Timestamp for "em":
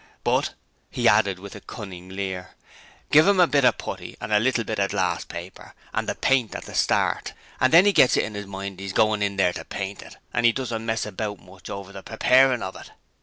3.27-3.39